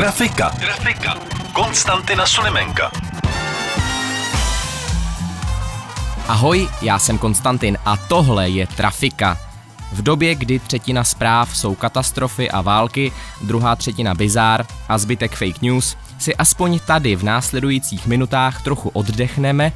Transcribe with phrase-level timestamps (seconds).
[0.00, 0.50] Trafika.
[0.50, 1.14] Trafika.
[1.52, 2.90] Konstantina Sulimenka.
[6.28, 9.38] Ahoj, já jsem Konstantin a tohle je Trafika.
[9.92, 13.12] V době, kdy třetina zpráv jsou katastrofy a války,
[13.42, 19.72] druhá třetina bizár a zbytek fake news, si aspoň tady v následujících minutách trochu oddechneme,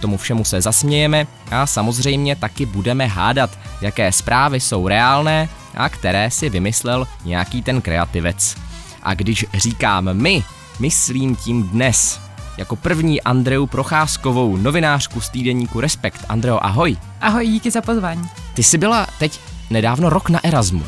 [0.00, 6.30] tomu všemu se zasmějeme a samozřejmě taky budeme hádat, jaké zprávy jsou reálné a které
[6.30, 8.67] si vymyslel nějaký ten kreativec.
[9.08, 10.44] A když říkám my,
[10.78, 12.20] myslím tím dnes.
[12.56, 16.24] Jako první Andreu Procházkovou, novinářku z týdeníku Respekt.
[16.28, 16.96] Andreo, ahoj.
[17.20, 18.28] Ahoj, díky za pozvání.
[18.54, 20.84] Ty jsi byla teď nedávno rok na Erasmu.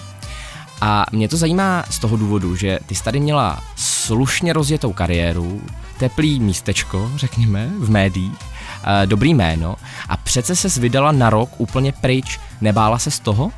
[0.80, 5.62] A mě to zajímá z toho důvodu, že ty jsi tady měla slušně rozjetou kariéru,
[5.98, 8.38] teplý místečko, řekněme, v médiích,
[8.84, 9.76] eh, dobrý jméno
[10.08, 12.40] a přece se vydala na rok úplně pryč.
[12.60, 13.50] Nebála se z toho?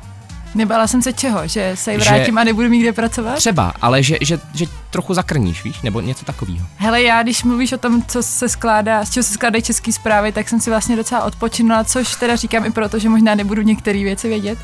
[0.55, 3.35] Nebála jsem se čeho, že se vrátím že, a nebudu mít kde pracovat?
[3.35, 6.67] Třeba, ale že, že, že trochu zakrníš, víš, nebo něco takového.
[6.77, 10.31] Hele, já když mluvíš o tom, co se skládá, z čeho se skládají české zprávy,
[10.31, 14.03] tak jsem si vlastně docela odpočinula, což teda říkám i proto, že možná nebudu některé
[14.03, 14.59] věci vědět.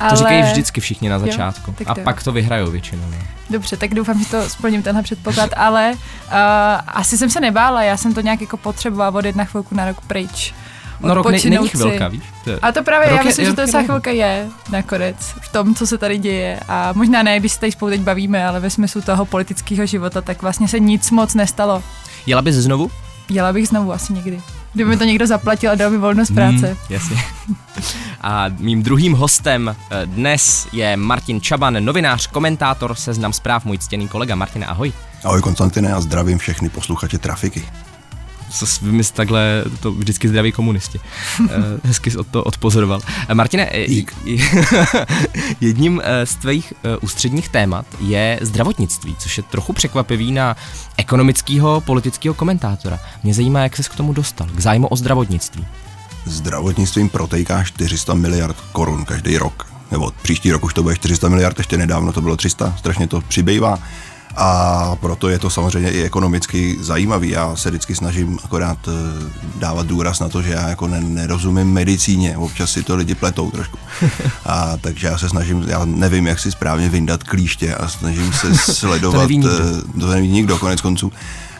[0.00, 0.10] Ale...
[0.10, 1.74] To říkají vždycky všichni na začátku.
[1.80, 3.02] Jo, a to pak to vyhrajou většinou.
[3.10, 3.18] Ne?
[3.50, 6.32] Dobře, tak doufám, že to splním tenhle předpoklad, ale uh,
[6.86, 10.00] asi jsem se nebála, já jsem to nějak jako potřebovala odjet na chvilku na rok
[10.06, 10.54] pryč.
[11.00, 12.22] No rok ne, není chvilka, víš?
[12.44, 15.52] To je, a to právě, já myslím, je, že to docela chvilka je nakonec v
[15.52, 16.60] tom, co se tady děje.
[16.68, 20.20] A možná ne, když se tady spolu teď bavíme, ale ve smyslu toho politického života,
[20.20, 21.82] tak vlastně se nic moc nestalo.
[22.26, 22.90] Jela bys znovu?
[23.30, 24.40] Jela bych znovu asi někdy.
[24.72, 26.70] Kdyby mi to někdo zaplatil a dal mi volnost hmm, práce.
[26.70, 27.16] Mm, jasně.
[28.20, 34.08] A mým druhým hostem eh, dnes je Martin Čaban, novinář, komentátor, seznam zpráv, můj ctěný
[34.08, 34.34] kolega.
[34.34, 34.92] Martin, ahoj.
[35.24, 37.64] Ahoj Konstantine a zdravím všechny posluchače Trafiky
[38.82, 41.00] vymysl takhle, to vždycky zdraví komunisti.
[41.50, 43.00] Eh, hezky od to odpozoroval.
[43.28, 43.86] Eh, Martine, eh,
[45.60, 50.56] jedním z tvých ústředních témat je zdravotnictví, což je trochu překvapivý na
[50.96, 52.98] ekonomického politického komentátora.
[53.22, 55.66] Mě zajímá, jak ses k tomu dostal, k zájmu o zdravotnictví.
[56.24, 59.66] Zdravotnictvím protejká 400 miliard korun každý rok.
[59.90, 63.20] Nebo příští rok už to bude 400 miliard, ještě nedávno to bylo 300, strašně to
[63.20, 63.78] přibývá
[64.36, 67.30] a proto je to samozřejmě i ekonomicky zajímavý.
[67.30, 68.92] Já se vždycky snažím akorát eh,
[69.58, 73.78] dávat důraz na to, že já jako nerozumím medicíně, občas si to lidi pletou trošku.
[74.46, 78.54] A takže já se snažím, já nevím, jak si správně vyndat klíště a snažím se
[78.72, 79.50] sledovat, to neví nikdo,
[79.96, 81.12] eh, to neví nikdo konec konců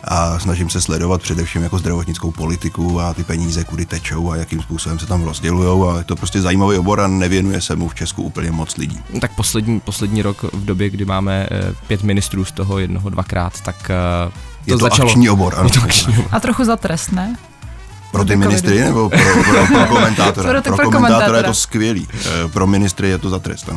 [0.07, 4.61] a snažím se sledovat především jako zdravotnickou politiku a ty peníze, kudy tečou a jakým
[4.61, 7.95] způsobem se tam rozdělují a je to prostě zajímavý obor a nevěnuje se mu v
[7.95, 8.99] Česku úplně moc lidí.
[9.21, 13.61] Tak poslední, poslední rok v době, kdy máme eh, pět ministrů z toho jednoho dvakrát,
[13.61, 14.31] tak eh,
[14.65, 15.09] to, je to začalo.
[15.09, 15.53] akční obor.
[15.57, 15.69] Ano.
[15.69, 16.29] Je to akční obor.
[16.31, 17.35] A trochu za trest, ne?
[18.11, 20.51] Pro ty ministry nebo pro, pro, pro komentátora?
[20.51, 23.69] pro, pro, pro komentátora je to skvělý, eh, pro ministry je to za trest.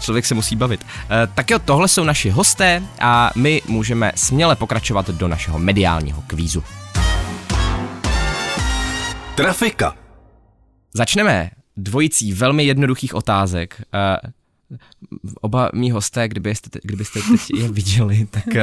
[0.00, 0.86] Člověk se musí bavit.
[1.10, 6.22] E, tak jo, tohle jsou naši hosté a my můžeme směle pokračovat do našeho mediálního
[6.26, 6.64] kvízu.
[9.34, 9.94] Trafika.
[10.94, 13.82] Začneme dvojicí velmi jednoduchých otázek.
[15.40, 18.62] Oba mý hosté, kdybyste, kdybyste teď je viděli, tak uh,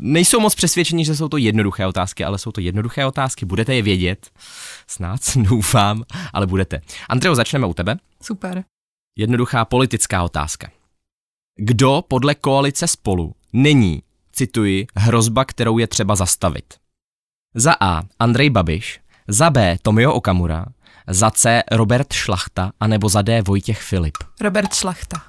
[0.00, 3.82] nejsou moc přesvědčení, že jsou to jednoduché otázky, ale jsou to jednoduché otázky, budete je
[3.82, 4.30] vědět,
[4.86, 6.80] snad, doufám, ale budete.
[7.08, 7.96] Andreo, začneme u tebe.
[8.22, 8.64] Super.
[9.18, 10.70] Jednoduchá politická otázka.
[11.56, 16.74] Kdo podle koalice spolu není, cituji, hrozba, kterou je třeba zastavit?
[17.54, 18.02] Za A.
[18.18, 19.76] Andrej Babiš, za B.
[19.82, 20.66] Tomio Okamura,
[21.10, 21.62] za C.
[21.70, 23.42] Robert Šlachta, anebo za D.
[23.42, 24.16] Vojtěch Filip.
[24.40, 25.22] Robert Šlachta.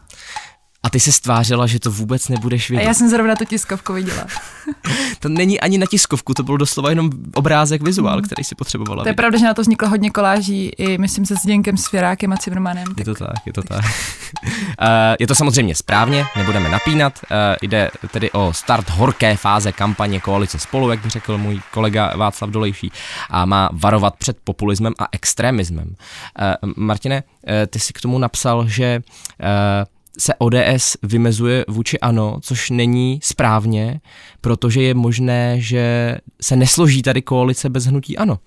[0.84, 2.86] A ty se stvářila, že to vůbec nebudeš vědět.
[2.86, 4.26] A já jsem zrovna tu tiskovku viděla.
[5.20, 8.22] to není ani na tiskovku, to byl doslova jenom obrázek, vizuál, mm.
[8.22, 9.04] který si potřebovala.
[9.04, 12.34] To je pravda, že na to vzniklo hodně koláží, i myslím se s Děnkem Svěrákem
[12.34, 12.86] a Cimrmanem.
[12.86, 12.98] Tak...
[12.98, 13.86] Je to tak, je to tak.
[13.86, 14.88] uh,
[15.20, 17.20] je to samozřejmě správně, nebudeme napínat.
[17.24, 22.14] Uh, jde tedy o start horké fáze kampaně Koalice spolu, jak by řekl můj kolega
[22.18, 22.92] Václav Dolejší,
[23.30, 25.88] a má varovat před populismem a extremismem.
[25.88, 29.02] Uh, Martine, uh, ty si k tomu napsal, že
[29.40, 34.02] uh, se ODS vymezuje vůči ANO, což není správně,
[34.42, 38.40] protože je možné, že se nesloží tady koalice bez hnutí ANO.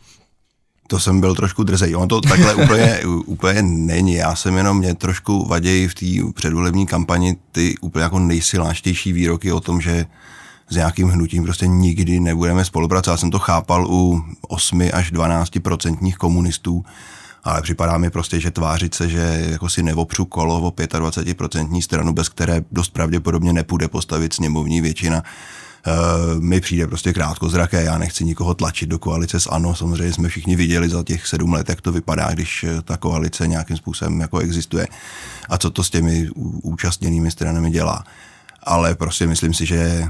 [0.88, 1.96] To jsem byl trošku drzej.
[1.96, 4.14] On to takhle úplně, úplně není.
[4.14, 9.52] Já jsem jenom, mě trošku vaději v té předvolební kampani ty úplně jako nejsiláštější výroky
[9.52, 10.06] o tom, že
[10.68, 13.14] s nějakým hnutím prostě nikdy nebudeme spolupracovat.
[13.14, 16.84] Já jsem to chápal u 8 až 12 procentních komunistů,
[17.44, 22.12] ale připadá mi prostě, že tvářit se, že jako si nevopřu kolo o 25% stranu,
[22.12, 25.22] bez které dost pravděpodobně nepůjde postavit sněmovní většina,
[25.86, 30.28] Uh, mi přijde prostě krátkozraké, já nechci nikoho tlačit do koalice s ANO, samozřejmě jsme
[30.28, 34.20] všichni viděli za těch sedm let, jak to vypadá, když eh, ta koalice nějakým způsobem
[34.20, 34.86] jako existuje
[35.48, 36.28] a co to s těmi
[36.62, 38.04] účastněnými stranami dělá.
[38.62, 40.08] Ale prostě myslím si, že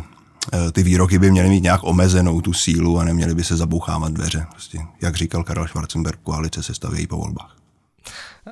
[0.72, 4.46] ty výroky by měly mít nějak omezenou tu sílu a neměly by se zabouchávat dveře.
[4.50, 7.56] Prostě, jak říkal Karel Schwarzenberg, koalice se stavějí po volbách.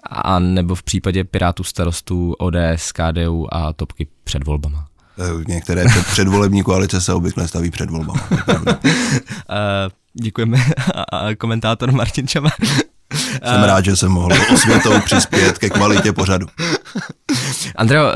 [0.04, 4.86] A nebo v případě Pirátů starostů ODS, KDU a topky před volbama.
[5.18, 8.20] Eh, některé předvolební koalice se obvykle staví před volbami.
[9.50, 9.90] Eh,
[10.22, 10.58] děkujeme.
[11.12, 12.50] A komentátor Martin Čama.
[13.44, 16.46] Jsem rád, že jsem mohl osvětou přispět ke kvalitě pořadu.
[17.76, 18.12] Andreo, eh,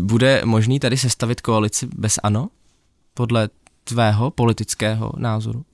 [0.00, 2.48] bude možný tady sestavit koalici bez ANO?
[3.14, 3.48] Podle
[3.84, 5.64] tvého politického názoru?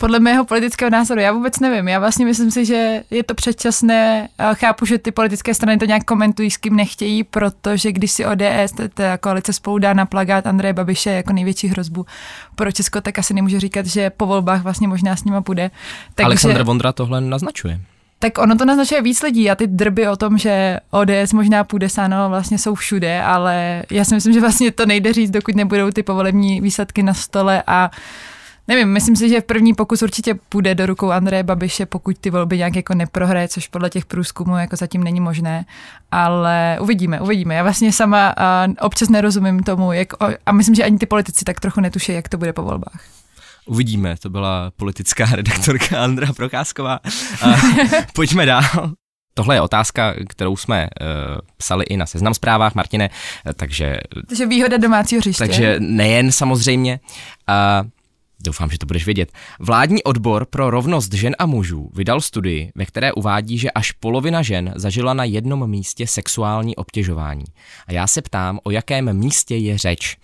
[0.00, 1.88] podle mého politického názoru, já vůbec nevím.
[1.88, 4.28] Já vlastně myslím si, že je to předčasné.
[4.54, 8.72] Chápu, že ty politické strany to nějak komentují, s kým nechtějí, protože když si ODS,
[8.94, 12.06] ta koalice spolu dá na plagát Andreje Babiše jako největší hrozbu
[12.54, 15.70] pro Česko, tak asi nemůže říkat, že po volbách vlastně možná s nima půjde.
[16.14, 17.80] Takže, Aleksandr Vondra tohle naznačuje.
[18.22, 21.88] Tak ono to naznačuje víc lidí a ty drby o tom, že ODS možná půjde
[21.88, 25.90] sáno, vlastně jsou všude, ale já si myslím, že vlastně to nejde říct, dokud nebudou
[25.90, 27.90] ty povolební výsledky na stole a
[28.68, 32.58] Nevím, myslím si, že první pokus určitě půjde do rukou Andreje Babiše, pokud ty volby
[32.58, 35.64] nějak jako neprohraje, což podle těch průzkumů jako zatím není možné,
[36.12, 37.54] ale uvidíme, uvidíme.
[37.54, 38.34] Já vlastně sama
[38.66, 40.08] uh, občas nerozumím tomu, jak,
[40.46, 43.19] a myslím, že ani ty politici tak trochu netuší, jak to bude po volbách.
[43.70, 47.00] Uvidíme, to byla politická redaktorka Andra Procházková.
[48.14, 48.62] Pojďme dál.
[49.34, 53.10] Tohle je otázka, kterou jsme uh, psali i na seznam zprávách, Martine,
[53.56, 53.96] takže...
[54.28, 55.38] Takže výhoda domácího hřiště.
[55.38, 57.00] Takže nejen samozřejmě.
[57.82, 57.88] Uh,
[58.42, 59.32] Doufám, že to budeš vědět.
[59.58, 64.42] Vládní odbor pro rovnost žen a mužů vydal studii, ve které uvádí, že až polovina
[64.42, 67.44] žen zažila na jednom místě sexuální obtěžování.
[67.86, 70.16] A já se ptám, o jakém místě je řeč.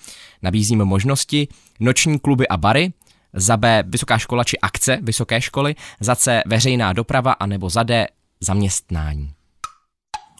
[0.42, 1.48] Nabízím možnosti
[1.80, 2.92] noční kluby a bary,
[3.32, 7.82] za B vysoká škola či akce vysoké školy, za C veřejná doprava a nebo za
[7.82, 8.06] D
[8.40, 9.32] zaměstnání.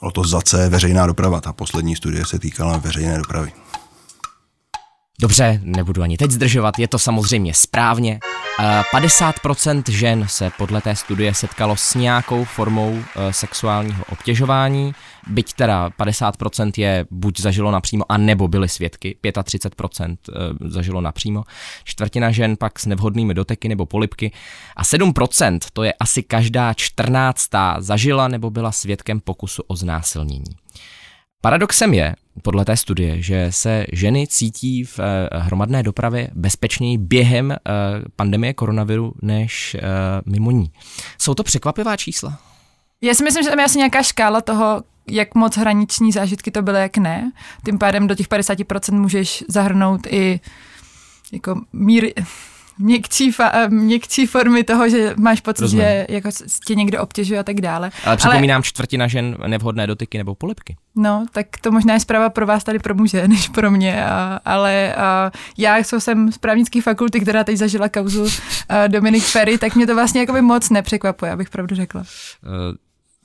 [0.00, 1.40] O to za C veřejná doprava.
[1.40, 3.52] Ta poslední studie se týkala veřejné dopravy.
[5.20, 8.20] Dobře, nebudu ani teď zdržovat, je to samozřejmě správně.
[8.58, 14.94] 50% eh, žen se podle té studie setkalo s nějakou formou eh, sexuálního obtěžování,
[15.26, 21.44] byť teda 50% je buď zažilo napřímo, a nebo byly svědky, 35% eh, zažilo napřímo,
[21.84, 24.32] čtvrtina žen pak s nevhodnými doteky nebo polipky
[24.76, 27.48] a 7% to je asi každá 14.
[27.78, 30.56] zažila nebo byla svědkem pokusu o znásilnění.
[31.40, 37.52] Paradoxem je, podle té studie, že se ženy cítí v eh, hromadné dopravě bezpečněji během
[37.52, 37.56] eh,
[38.16, 39.80] pandemie koronaviru než eh,
[40.26, 40.72] mimo ní.
[41.18, 42.38] Jsou to překvapivá čísla?
[43.02, 46.62] Já si myslím, že tam je asi nějaká škála toho, jak moc hraniční zážitky to
[46.62, 47.32] byly, jak ne.
[47.64, 50.40] Tím pádem do těch 50% můžeš zahrnout i
[51.32, 52.14] jako míry,
[52.78, 55.84] měkčí, fa, eh, měkčí formy toho, že máš pocit, Rozumím.
[55.84, 56.28] že jako
[56.66, 57.90] tě někdo obtěžuje a tak dále.
[58.04, 60.76] Ale připomínám Ale, čtvrtina žen nevhodné dotyky nebo polipky.
[60.96, 64.40] No, tak to možná je zpráva pro vás tady pro muže, než pro mě, a,
[64.44, 68.26] ale a, já, co jsem z právnické fakulty, která teď zažila kauzu
[68.68, 72.00] a, Dominik Ferry, tak mě to vlastně jako by moc nepřekvapuje, abych pravdu řekla.
[72.00, 72.76] Uh,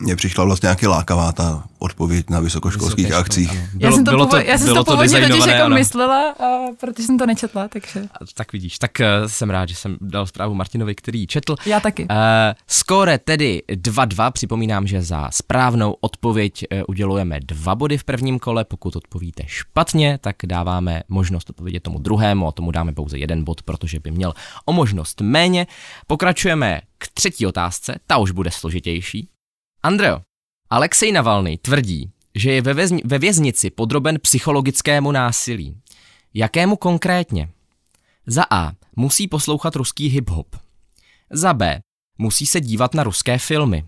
[0.01, 3.51] mně přišla vlastně nějaký lákavá ta odpověď na vysokoškolských Vysoké akcích.
[3.51, 5.75] Bylo, já jsem to, bylo to, já jsem bylo to, to původně totiž jako ano.
[5.75, 6.45] myslela, a,
[6.79, 8.07] protože jsem to nečetla, takže.
[8.33, 11.55] Tak vidíš, tak uh, jsem rád, že jsem dal zprávu Martinovi, který ji četl.
[11.65, 12.03] Já taky.
[12.03, 12.17] Uh,
[12.67, 18.65] skóre tedy 2-2, připomínám, že za správnou odpověď uh, udělujeme dva body v prvním kole,
[18.65, 23.63] pokud odpovíte špatně, tak dáváme možnost odpovědět tomu druhému a tomu dáme pouze jeden bod,
[23.63, 24.33] protože by měl
[24.65, 25.67] o možnost méně.
[26.07, 29.27] Pokračujeme k třetí otázce, ta už bude složitější.
[29.83, 30.21] Andreo,
[30.69, 35.81] Alexej Navalny tvrdí, že je ve, vězni- ve věznici podroben psychologickému násilí.
[36.33, 37.49] Jakému konkrétně?
[38.27, 38.71] Za A.
[38.95, 40.45] Musí poslouchat ruský hip-hop.
[41.31, 41.81] Za B.
[42.17, 43.85] Musí se dívat na ruské filmy.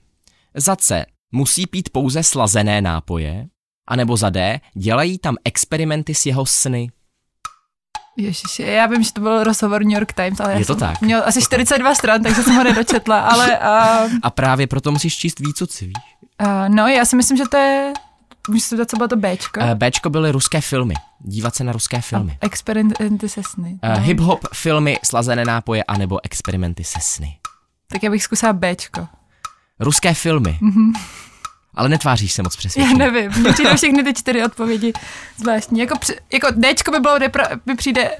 [0.56, 1.06] Za C.
[1.32, 3.48] Musí pít pouze slazené nápoje.
[3.88, 4.60] A nebo za D.
[4.76, 6.90] Dělají tam experimenty s jeho sny.
[8.18, 11.02] Ježiši, já vím, že to byl rozhovor New York Times, ale je to tak.
[11.02, 13.48] měl asi 42 stran, takže jsem ho nedočetla, ale...
[13.48, 15.94] Uh, a právě proto musíš číst víc, co si víš.
[16.42, 17.94] Uh, no, já si myslím, že to je...
[18.50, 19.60] Můžeš se co bylo to Bčko?
[19.60, 20.96] Uh, Bčko byly ruské filmy.
[21.20, 22.32] Dívat se na ruské filmy.
[22.32, 23.80] Uh, experimenty se sny.
[23.84, 24.04] Uh.
[24.04, 27.38] Hip-hop filmy, slazené nápoje, anebo experimenty se sny.
[27.88, 29.08] Tak já bych zkusila Bčko.
[29.80, 30.60] Ruské filmy.
[30.62, 30.94] Mm-hmm.
[31.76, 33.04] Ale netváříš se moc přesvědčeně.
[33.04, 34.94] Já nevím, mně přijdou všechny ty čtyři odpovědi
[35.38, 35.80] zvláštní.
[35.80, 35.96] Jako,
[36.34, 38.12] jako Dčko by bylo, nepra, by přijde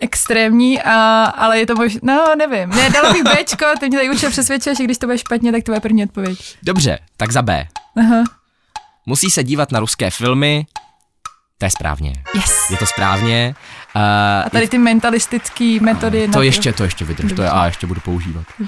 [0.00, 4.10] extrémní, a, ale je to možná, no nevím, ne, dalo bych Bčko, ty mě tady
[4.10, 6.56] určitě přesvědčil, že když to bude špatně, tak to bude první odpověď.
[6.62, 7.66] Dobře, tak za B.
[7.96, 8.24] Aha.
[9.06, 10.66] Musí se dívat na ruské filmy.
[11.58, 12.12] To je správně.
[12.34, 12.70] Yes.
[12.70, 13.54] Je to správně.
[13.96, 14.02] Uh,
[14.46, 16.28] A tady ty mentalistické metody.
[16.28, 18.44] to na ještě, to ještě vydrž, to je, a ještě budu používat.
[18.60, 18.66] Uh,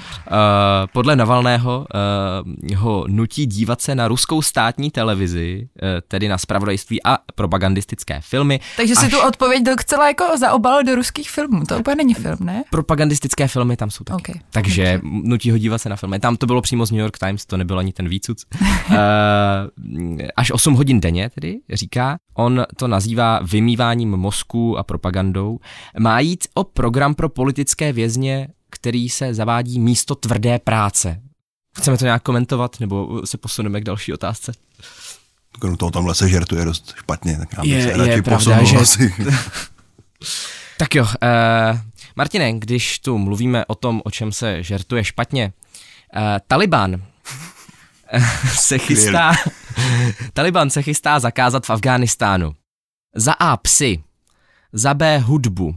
[0.93, 1.87] podle Navalného
[2.69, 8.19] uh, ho nutí dívat se na ruskou státní televizi, uh, tedy na spravodajství a propagandistické
[8.21, 8.59] filmy.
[8.77, 11.65] Takže si až- tu odpověď docela jako zaobal do ruských filmů.
[11.65, 12.63] To úplně není film, ne?
[12.71, 14.31] Propagandistické filmy tam jsou taky.
[14.33, 15.09] Ok, Takže dobře.
[15.23, 16.19] nutí ho dívat se na filmy.
[16.19, 18.45] Tam to bylo přímo z New York Times, to nebyl ani ten výcuc.
[18.89, 18.95] uh,
[20.37, 22.17] až 8 hodin denně tedy, říká.
[22.33, 25.16] On to nazývá vymýváním mozku a propagandou.
[25.99, 31.21] Má jít o program pro politické vězně, který se zavádí místo tvrdé práce.
[31.77, 34.51] Chceme to nějak komentovat, nebo se posuneme k další otázce?
[35.59, 38.37] Krom toho tamhle se žertuje dost špatně, tak já bych Je- se je radši pravda,
[38.57, 39.13] posunul že- asi.
[40.77, 41.79] Tak jo, uh,
[42.15, 45.53] Martine, když tu mluvíme o tom, o čem se žertuje špatně,
[46.15, 47.01] uh, Taliban
[48.55, 49.33] se chystá,
[50.33, 52.55] Taliban se chystá zakázat v Afghánistánu.
[53.15, 54.03] Za A psy,
[54.73, 55.75] za B hudbu,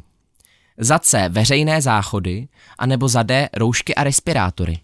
[0.79, 4.79] za C veřejné záchody, anebo za D roušky a respirátory.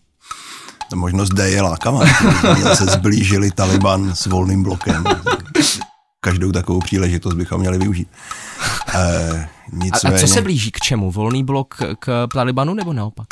[0.90, 2.00] Ta možnost D je lákavá.
[2.74, 5.04] se zblížili Taliban s volným blokem.
[6.20, 8.08] Každou takovou příležitost bychom měli využít.
[8.94, 11.10] E, A, nicméně, a co se blíží k čemu?
[11.10, 13.26] Volný blok k, Talibanu nebo naopak?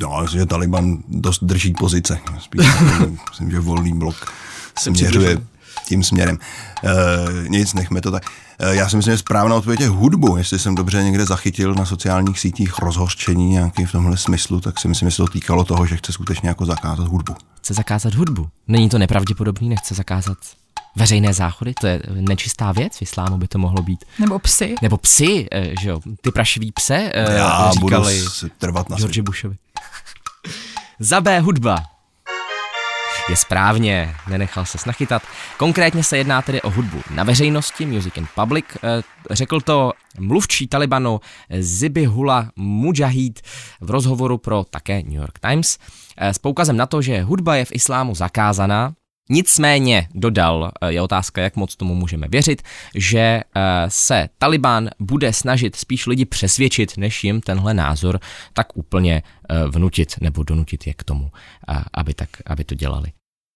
[0.00, 2.18] No, myslím, že Taliban dost drží pozice.
[2.40, 2.66] Spíš,
[3.30, 4.32] myslím, že volný blok
[4.78, 5.38] směřuje.
[5.84, 6.38] Tím směrem.
[6.84, 8.22] E, nic, nechme to tak.
[8.58, 10.36] E, já si myslím, že správná odpověď je hudbu.
[10.36, 14.88] Jestli jsem dobře někde zachytil na sociálních sítích rozhořčení nějaký v tomhle smyslu, tak si
[14.88, 17.36] myslím, že se to týkalo toho, že chce skutečně jako zakázat hudbu.
[17.58, 18.48] Chce zakázat hudbu.
[18.68, 20.38] Není to nepravděpodobný, nechce zakázat
[20.96, 24.04] veřejné záchody, to je nečistá věc, v islámu by to mohlo být.
[24.18, 24.74] Nebo psy.
[24.82, 28.96] Nebo psy, eh, že jo, ty prašivý pse eh, Já budu říkali si trvat na.
[28.96, 29.56] George Bushovi.
[30.98, 31.91] Za B hudba.
[33.28, 35.22] Je správně, nenechal se snachytat.
[35.56, 38.64] Konkrétně se jedná tedy o hudbu na veřejnosti, Music in Public.
[38.82, 41.20] Eh, Řekl to mluvčí Talibanu
[41.60, 43.40] Zibihula Mujahid
[43.80, 45.78] v rozhovoru pro také New York Times
[46.16, 48.92] eh, s poukazem na to, že hudba je v islámu zakázaná,
[49.30, 52.62] Nicméně dodal, eh, je otázka, jak moc tomu můžeme věřit,
[52.94, 53.42] že eh,
[53.88, 58.20] se Taliban bude snažit spíš lidi přesvědčit, než jim tenhle názor
[58.52, 61.30] tak úplně eh, vnutit nebo donutit je k tomu,
[61.92, 63.12] aby, tak, aby to dělali.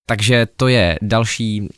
[0.08, 1.68] Takže to je další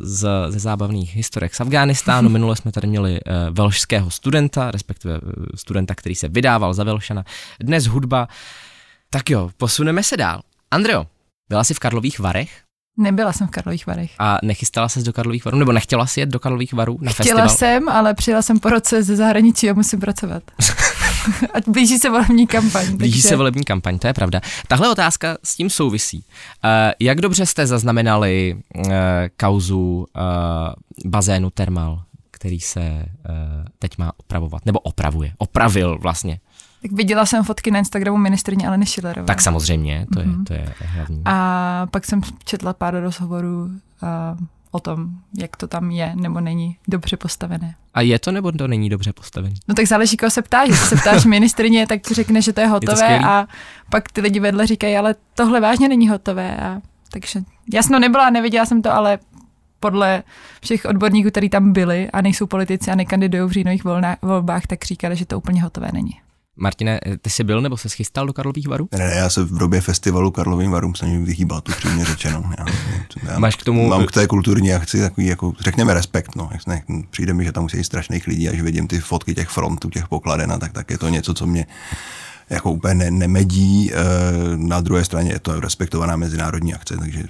[0.00, 2.28] z, ze zábavných historek z Afghánistánu.
[2.28, 3.20] Minule jsme tady měli
[3.50, 5.20] velšského studenta, respektive
[5.54, 7.24] studenta, který se vydával za Velšana.
[7.60, 8.28] Dnes hudba.
[9.10, 10.40] Tak jo, posuneme se dál.
[10.70, 11.06] Andreo,
[11.48, 12.67] byla jsi v Karlových Varech?
[12.98, 14.10] Nebyla jsem v Karlových Varech.
[14.18, 15.58] A nechystala ses do Karlových varů?
[15.58, 17.48] Nebo nechtěla si jet do Karlových varů na Chtěla festival?
[17.48, 20.42] jsem, ale přijela jsem po roce ze zahraničí a musím pracovat.
[21.54, 22.96] a blíží se volební kampaň.
[22.96, 24.40] Blíží takže- se volební kampaň, to je pravda.
[24.68, 26.16] Tahle otázka s tím souvisí.
[26.18, 28.92] Uh, jak dobře jste zaznamenali uh,
[29.36, 33.04] kauzu uh, bazénu Thermal, který se uh,
[33.78, 36.38] teď má opravovat, nebo opravuje, opravil vlastně.
[36.82, 39.26] Tak viděla jsem fotky na Instagramu ministrně Aleny Schillerové.
[39.26, 40.44] Tak samozřejmě, to je, Mhm.
[40.44, 41.22] to je hlavní.
[41.24, 43.70] A pak jsem četla pár rozhovorů
[44.02, 44.36] a
[44.70, 45.08] o tom,
[45.38, 47.74] jak to tam je nebo není dobře postavené.
[47.94, 49.54] A je to nebo to není dobře postavený?
[49.68, 50.68] No tak záleží, koho se ptáš.
[50.68, 53.24] Když se ptáš ministrině, tak ti řekne, že to je hotové skvělý.
[53.24, 53.46] a
[53.90, 56.56] pak ty lidi vedle říkají, ale tohle vážně není hotové.
[56.56, 56.80] A,
[57.12, 57.40] takže
[57.72, 59.18] jasno nebyla, neviděla jsem to, ale
[59.80, 60.22] podle
[60.62, 63.82] všech odborníků, kteří tam byli a nejsou politici a nekandidují v říjnových
[64.22, 66.12] volbách, tak říkali, že to úplně hotové není.
[66.58, 68.88] Martine, ty jsi byl nebo se schystal do Karlových varů?
[68.92, 72.44] Ne, ne, já se v době festivalu Karlovým varům snažím vyhýbat, upřímně řečeno.
[72.58, 72.64] Já,
[73.32, 76.36] já Máš k tomu- Mám k té kulturní akci takový, jako, řekněme, respekt.
[76.36, 76.50] No.
[76.66, 80.08] Ne, přijde mi, že tam musí strašných lidí, až vidím ty fotky těch frontů, těch
[80.08, 81.66] pokladen, a tak, tak je to něco, co mě
[82.50, 83.92] jako úplně ne, nemedí.
[83.92, 83.96] E,
[84.56, 87.22] na druhé straně je to respektovaná mezinárodní akce, takže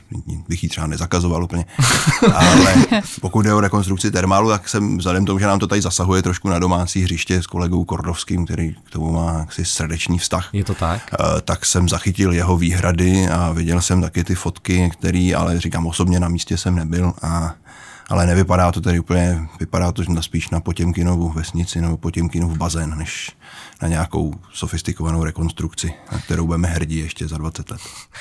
[0.48, 1.64] bych ji třeba nezakazoval úplně.
[2.34, 2.75] Ale
[3.20, 6.48] pokud jde o rekonstrukci termálu, tak jsem vzhledem tomu, že nám to tady zasahuje trošku
[6.48, 10.48] na domácí hřiště s kolegou Kordovským, který k tomu má jaksi srdečný vztah.
[10.52, 11.02] Je to tak?
[11.12, 15.87] Eh, tak jsem zachytil jeho výhrady a viděl jsem taky ty fotky, které, ale říkám
[15.87, 17.54] osobně na místě jsem nebyl, a,
[18.08, 22.98] ale nevypadá to tedy úplně, vypadá to na spíš na Potěmkinovu vesnici nebo Potěmkinův bazén,
[22.98, 23.32] než
[23.82, 27.80] na nějakou sofistikovanou rekonstrukci, na kterou budeme hrdí ještě za 20 let.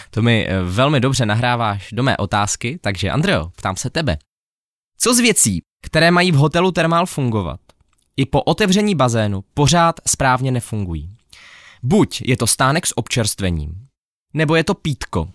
[0.09, 4.17] To mi eh, velmi dobře nahráváš do mé otázky, takže Andreo, ptám se tebe.
[4.97, 7.59] Co z věcí, které mají v hotelu Thermal fungovat,
[8.17, 11.17] i po otevření bazénu pořád správně nefungují?
[11.83, 13.87] Buď je to stánek s občerstvením,
[14.33, 15.29] nebo je to pítko,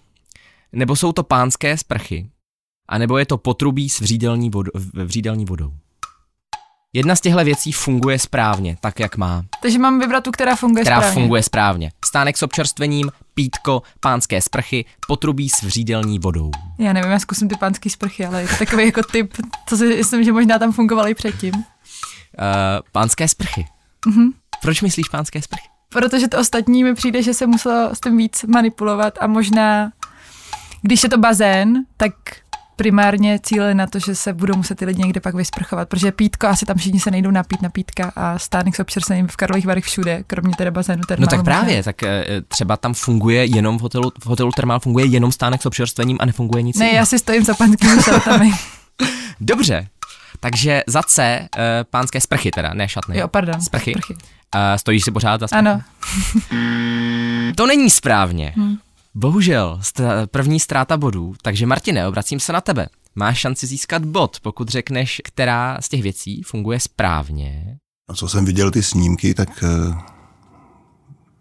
[0.72, 2.30] nebo jsou to pánské sprchy,
[2.88, 4.50] a nebo je to potrubí s vřídelní,
[5.04, 5.74] vřídelní vodou.
[6.94, 9.44] Jedna z těchto věcí funguje správně, tak jak má.
[9.62, 11.14] Takže mám vybrat tu, která funguje která správně.
[11.14, 11.92] funguje správně.
[12.04, 16.50] Stánek s občerstvením, pítko, pánské sprchy, potrubí s vřídelní vodou.
[16.78, 19.32] Já nevím, já zkusím ty pánský sprchy, ale je to takový jako typ,
[19.66, 21.54] co si myslím, že možná tam fungoval i předtím.
[21.54, 21.62] Uh,
[22.92, 23.66] pánské sprchy.
[24.06, 24.30] Mhm.
[24.62, 25.68] Proč myslíš pánské sprchy?
[25.88, 29.92] Protože to ostatní mi přijde, že se muselo s tím víc manipulovat a možná,
[30.82, 32.12] když je to bazén, tak
[32.82, 36.46] primárně cíle na to, že se budou muset ty lidi někde pak vysprchovat, protože pítko,
[36.46, 39.84] asi tam všichni se nejdou napít na pítka a stánek s občerstvením v Karlových Varech
[39.84, 41.28] všude, kromě teda bazénu No termálu.
[41.30, 41.52] tak možná.
[41.54, 45.62] právě, tak eh, třeba tam funguje jenom v hotelu, v hotelu Thermal funguje jenom stánek
[45.62, 46.96] s občerstvením a nefunguje nic Ne, jiného.
[46.96, 48.50] já si stojím za panskými šatami.
[49.40, 49.86] Dobře,
[50.40, 53.18] takže za C, uh, pánské sprchy teda, ne šatny.
[53.18, 53.60] jo, pardon.
[53.60, 53.92] Sprchy.
[53.92, 54.14] sprchy.
[54.14, 54.20] Uh,
[54.76, 55.58] stojíš si pořád za sprchy?
[55.58, 55.80] Ano,
[57.56, 58.52] To není správně.
[58.56, 58.76] Hm.
[59.14, 62.88] Bohužel, stra- první ztráta bodů, takže Martine, obracím se na tebe.
[63.14, 67.76] Máš šanci získat bod, pokud řekneš, která z těch věcí funguje správně.
[68.10, 69.94] A co jsem viděl ty snímky, tak eh,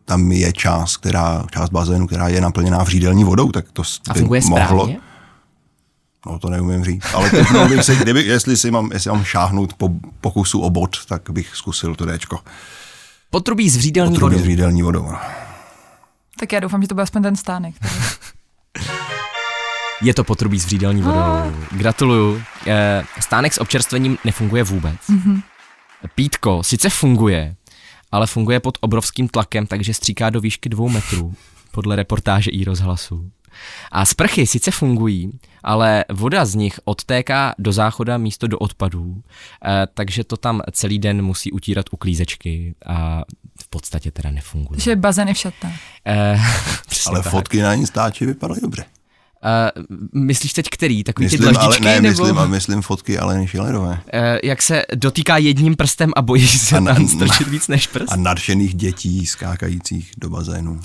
[0.05, 4.41] tam je část, která, část bazénu, která je naplněná vřídelní vodou, tak to A funguje
[4.41, 4.99] mohlo, správně?
[6.25, 9.73] No to neumím říct, ale typnul bych si, kdyby, jestli si mám, jestli mám šáhnout
[9.73, 9.89] po
[10.21, 12.39] pokusu o bod, tak bych zkusil to Dčko.
[13.29, 15.07] Potrubí s vřídelní Potrubí s vřídelní vodou.
[16.41, 17.75] Tak já doufám, že to byl aspoň ten stánek.
[20.01, 21.19] Je to potrubí s vřídelní vodou.
[21.19, 21.51] Ah.
[21.71, 22.43] Gratuluju.
[22.67, 24.95] Eh, Stánek s občerstvením nefunguje vůbec.
[25.09, 25.41] Mhm.
[26.15, 27.55] Pítko sice funguje,
[28.11, 31.33] ale funguje pod obrovským tlakem, takže stříká do výšky dvou metrů,
[31.71, 33.31] podle reportáže i rozhlasu.
[33.91, 39.23] A sprchy sice fungují, ale voda z nich odtéká do záchoda místo do odpadů,
[39.65, 43.23] eh, takže to tam celý den musí utírat uklízečky a
[43.71, 44.77] podstatě teda nefunguje.
[44.77, 45.73] Takže bazény v šatách.
[46.05, 46.39] Eh,
[47.07, 47.31] Ale tak.
[47.31, 48.85] fotky na Instači vypadaly dobře.
[49.43, 49.71] Eh,
[50.13, 51.03] myslíš teď který?
[51.03, 51.83] Takový ty Myslím, ale dlaždičky?
[51.83, 52.23] ne, nebo...
[52.23, 53.99] myslím, a myslím fotky Aleny Šilerové.
[54.13, 57.87] Eh, jak se dotýká jedním prstem a bojí se A na- tam strčit víc než
[57.87, 58.11] prst?
[58.11, 60.79] A nadšených dětí skákajících do bazénu.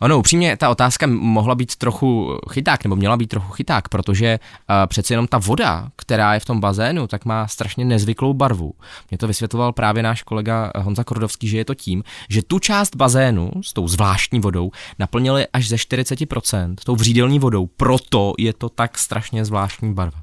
[0.00, 4.76] Ono, upřímně, ta otázka mohla být trochu chyták, nebo měla být trochu chyták, protože uh,
[4.86, 8.72] přece jenom ta voda, která je v tom bazénu, tak má strašně nezvyklou barvu.
[9.10, 12.96] Mě to vysvětloval právě náš kolega Honza Kordovský, že je to tím, že tu část
[12.96, 18.68] bazénu s tou zvláštní vodou naplnili až ze 40% tou vřídelní vodou, proto je to
[18.68, 20.18] tak strašně zvláštní barva.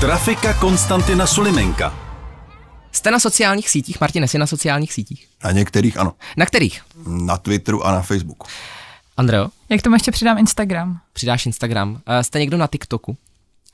[0.00, 2.09] Trafika Konstantina Sulimenka.
[2.92, 5.26] Jste na sociálních sítích, Martin, jsi na sociálních sítích?
[5.44, 6.12] Na některých ano.
[6.36, 6.82] Na kterých?
[7.06, 8.46] Na Twitteru a na Facebooku.
[9.16, 9.48] Andreo?
[9.68, 11.00] Jak tomu ještě přidám Instagram?
[11.12, 11.90] přidáš Instagram.
[11.90, 13.16] Uh, jste někdo na TikToku?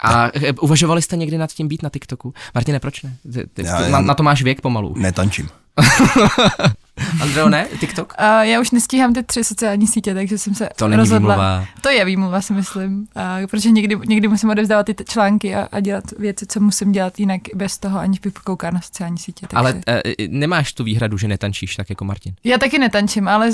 [0.00, 2.34] A eh, uvažovali jste někdy nad tím být na TikToku?
[2.54, 3.16] Martine, proč ne?
[3.32, 4.94] Ty, ty, Já ty, na, na to máš věk pomalu.
[4.96, 5.48] Netančím.
[7.22, 7.66] Andreo, ne?
[7.80, 8.14] TikTok?
[8.18, 11.34] A já už nestíhám ty tři sociální sítě, takže jsem se To není rozhodla.
[11.34, 11.66] výmluva.
[11.80, 13.06] To je výmluva, si myslím.
[13.14, 16.92] A protože někdy, někdy musím odevzdávat ty t- články a, a dělat věci, co musím
[16.92, 19.46] dělat jinak bez toho, aniž bych koukal na sociální sítě.
[19.46, 19.56] Takže...
[19.56, 19.80] Ale uh,
[20.28, 22.34] nemáš tu výhradu, že netančíš tak jako Martin.
[22.44, 23.50] Já taky netančím, ale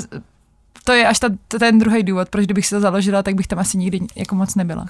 [0.83, 1.29] to je až ta,
[1.59, 4.55] ten druhý důvod, proč kdybych si to založila, tak bych tam asi nikdy jako moc
[4.55, 4.81] nebyla.
[4.81, 4.87] Uh,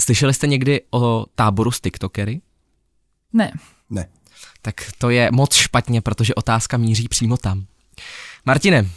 [0.00, 2.40] slyšeli jste někdy o táboru s TikTokery?
[3.32, 3.52] Ne.
[3.90, 4.06] Ne.
[4.62, 7.66] Tak to je moc špatně, protože otázka míří přímo tam.
[8.46, 8.90] Martine,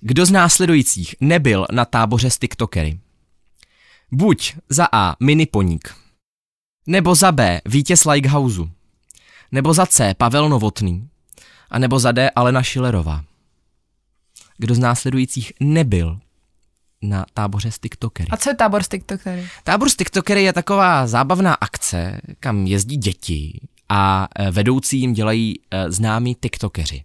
[0.00, 2.98] kdo z následujících nebyl na táboře s TikTokery?
[4.12, 5.96] Buď za A mini poník,
[6.86, 8.62] nebo za B vítěz Likehouse,
[9.52, 11.08] nebo za C Pavel Novotný,
[11.70, 13.24] a nebo za D Alena Šilerová.
[14.58, 16.20] Kdo z následujících nebyl
[17.02, 18.28] na táboře s TikTokery?
[18.30, 19.48] A co je tábor z TikTok tady?
[19.64, 25.54] Tábor z TikTokery je taková zábavná akce, kam jezdí děti a eh, vedoucí jim dělají
[25.70, 27.04] eh, známí TikTokeři.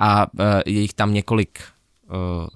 [0.00, 1.60] A eh, je jich tam několik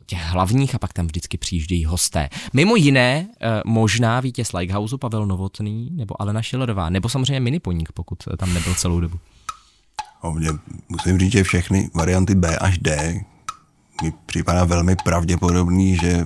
[0.06, 2.28] těch hlavních a pak tam vždycky přijíždějí hosté.
[2.52, 3.28] Mimo jiné
[3.64, 9.00] možná vítěz Likehouse Pavel Novotný nebo Alena Šilerová, nebo samozřejmě Miniponík, pokud tam nebyl celou
[9.00, 9.18] dobu.
[10.22, 10.48] O mě
[10.88, 13.20] musím říct, že všechny varianty B až D
[14.02, 16.24] mi připadá velmi pravděpodobný, že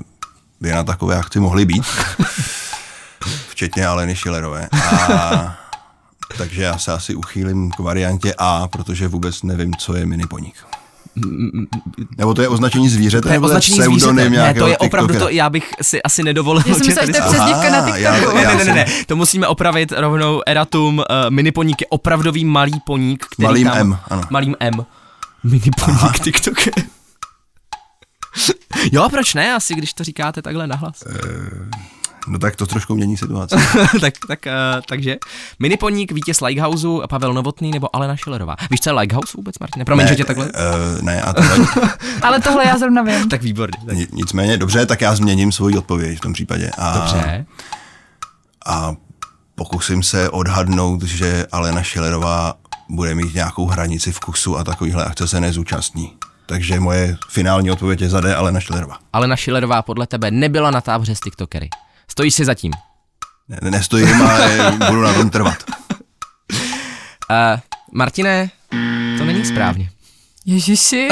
[0.60, 1.84] by na takové akci mohly být.
[3.48, 4.68] Včetně Aleny Šilerové.
[4.68, 5.59] A,
[6.38, 10.54] takže já se asi uchýlím k variantě A, protože vůbec nevím, co je miniponík.
[12.18, 14.30] Nebo to je označení zvířete, To je nebo označení zvířete.
[14.30, 16.62] Ne, to je opravdu to, já bych si asi nedovolil.
[16.66, 18.36] Já jsem že myslela, že tady- to je přezdívka na Aha, já- TikToku.
[18.36, 20.98] já- Ne, ne, ne, ne, to musíme opravit rovnou eratum.
[20.98, 24.22] Uh, miniponík je opravdový malý poník, který Malým tam, M, ano.
[24.30, 24.86] Malým M.
[25.44, 26.58] Miniponík TikTok.
[28.92, 31.02] jo, proč ne, asi když to říkáte takhle nahlas.
[32.28, 33.54] No tak to trošku mění situaci.
[34.00, 34.52] tak, tak, uh,
[34.88, 35.16] takže
[35.58, 38.56] Miniponík, vítěz Likehouse, Pavel Novotný nebo Alena Šilerová.
[38.70, 39.84] Víš, co je Likehouse vůbec, Martine?
[39.84, 40.44] Promiň, že tě takhle...
[40.44, 41.42] Uh, ne, a to.
[42.22, 43.28] Ale tohle já zrovna vím.
[43.28, 43.78] tak výborně.
[43.86, 43.96] Tak.
[43.96, 46.70] Ni- Nicméně, dobře, tak já změním svoji odpověď v tom případě.
[46.78, 47.46] A, Dobře.
[48.66, 48.94] A
[49.54, 52.54] Pokusím se odhadnout, že Alena Šilerová
[52.88, 56.12] bude mít nějakou hranici vkusu a takovýhle akce se nezúčastní.
[56.46, 58.98] Takže moje finální odpověď je za D, Alena Šilerová.
[59.12, 61.68] Alena Šilerová podle tebe nebyla na táboře s TikTokery.
[62.10, 62.72] Stojíš si zatím?
[63.48, 65.56] Ne, nestojím, ale budu na tom trvat.
[67.30, 67.60] Uh,
[67.92, 68.50] Martine,
[69.18, 69.90] to není správně.
[70.46, 71.08] Ježiši,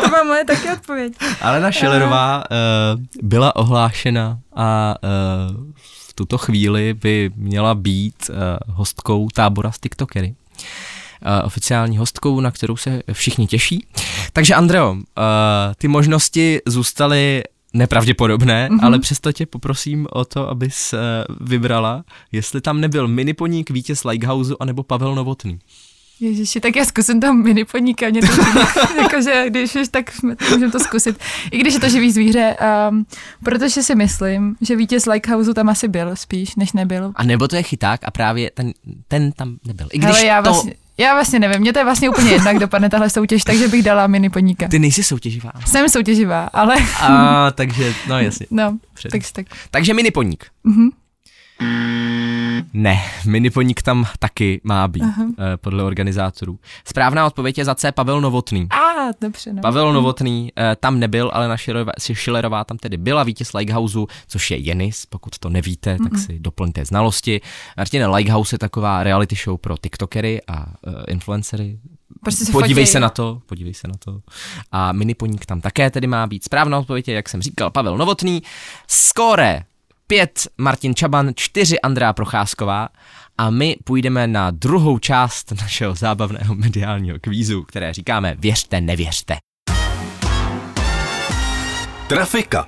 [0.00, 1.12] to má moje taky odpověď.
[1.40, 5.72] Alena Šilerová uh, byla ohlášena a uh,
[6.08, 8.36] v tuto chvíli by měla být uh,
[8.74, 10.28] hostkou tábora s TikTokery.
[10.28, 13.86] Uh, oficiální hostkou, na kterou se všichni těší.
[14.32, 15.00] Takže Andreo, uh,
[15.78, 17.42] ty možnosti zůstaly
[17.74, 18.84] nepravděpodobné, mm-hmm.
[18.84, 20.98] ale přesto tě poprosím o to, abys uh,
[21.46, 25.58] vybrala, jestli tam nebyl miniponík, vítěz Lighthouse anebo Pavel Novotný.
[26.20, 28.26] Ježiši, tak já zkusím tam mini poníka, mě to
[29.02, 31.18] jakože když už tak můžeme to zkusit.
[31.50, 32.56] I když je to živý zvíře,
[32.90, 33.06] um,
[33.44, 37.12] protože si myslím, že vítěz Likehouse tam asi byl spíš, než nebyl.
[37.14, 38.72] A nebo to je chyták a právě ten,
[39.08, 39.88] ten tam nebyl.
[39.92, 40.50] I když Ale já to...
[40.50, 43.68] vlastně, já vlastně nevím, mě to je vlastně úplně jedno, jak dopadne tahle soutěž, takže
[43.68, 44.68] bych dala mini poníka.
[44.68, 45.52] Ty nejsi soutěživá.
[45.66, 46.76] Jsem soutěživá, ale...
[47.00, 48.46] A, takže, no jasně.
[48.50, 48.78] No,
[49.10, 49.46] takže tak.
[49.70, 50.46] Takže miniponík.
[50.64, 50.90] Mhm.
[52.72, 56.58] Ne, miniponík tam taky má být, uh, podle organizátorů.
[56.84, 58.66] Správná odpověď je za C Pavel Novotný.
[58.70, 58.87] A,
[59.20, 59.62] dobře, no.
[59.62, 61.72] Pavel Novotný uh, tam nebyl, ale naše
[62.12, 66.20] Šilerová tam tedy byla, vítěz Lighthouse, což je Jenis, pokud to nevíte, tak Mhm.
[66.22, 67.40] si doplňte znalosti.
[67.76, 71.78] Martina, Lighthouse je taková reality show pro tiktokery a uh, influencery.
[72.22, 72.92] Prostě si podívej fotěj.
[72.92, 74.20] se na to, podívej se na to.
[74.72, 76.44] A miniponík tam také tedy má být.
[76.44, 78.42] Správná odpověď je, jak jsem říkal, Pavel Novotný.
[78.86, 79.62] Skóre
[80.06, 82.88] 5 Martin Čaban, 4 Andrá Procházková
[83.38, 89.36] a my půjdeme na druhou část našeho zábavného mediálního kvízu, které říkáme Věřte, nevěřte.
[92.06, 92.66] Trafika.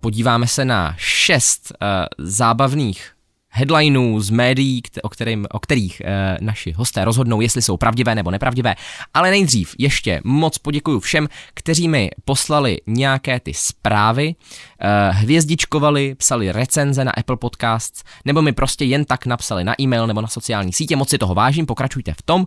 [0.00, 1.88] Podíváme se na šest uh,
[2.26, 3.12] zábavných
[3.50, 8.30] headlineů z médií, o, kterým, o kterých e, naši hosté rozhodnou, jestli jsou pravdivé nebo
[8.30, 8.74] nepravdivé.
[9.14, 14.34] Ale nejdřív ještě moc poděkuju všem, kteří mi poslali nějaké ty zprávy,
[14.80, 20.06] e, hvězdičkovali, psali recenze na Apple Podcasts, nebo mi prostě jen tak napsali na e-mail
[20.06, 20.96] nebo na sociální sítě.
[20.96, 22.46] Moc si toho vážím, pokračujte v tom.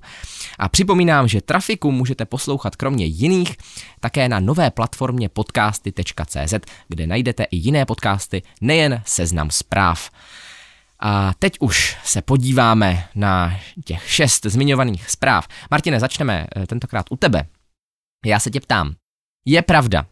[0.59, 3.55] A připomínám, že Trafiku můžete poslouchat kromě jiných
[3.99, 6.53] také na nové platformě podcasty.cz,
[6.87, 10.09] kde najdete i jiné podcasty, nejen seznam zpráv.
[11.01, 15.47] A teď už se podíváme na těch šest zmiňovaných zpráv.
[15.71, 17.47] Martine, začneme eh, tentokrát u tebe.
[18.25, 18.93] Já se tě ptám,
[19.45, 20.05] je pravda,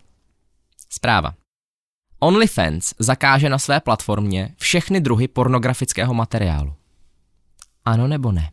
[0.90, 1.34] zpráva,
[2.20, 6.74] OnlyFans zakáže na své platformě všechny druhy pornografického materiálu.
[7.86, 8.52] Ano nebo ne?